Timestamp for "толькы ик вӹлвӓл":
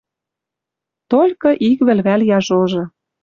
1.11-2.21